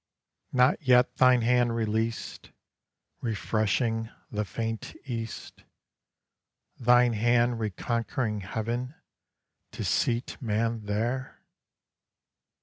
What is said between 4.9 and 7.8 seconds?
east, Thine hand